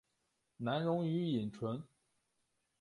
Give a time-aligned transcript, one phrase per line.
[0.57, 1.83] 难溶于乙醇。